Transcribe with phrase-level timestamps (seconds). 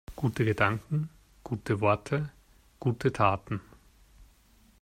[0.15, 1.11] Gute Gedanken,
[1.43, 2.31] gute Worte,
[2.79, 3.61] gute Taten.